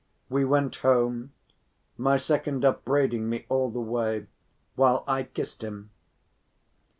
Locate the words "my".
1.95-2.17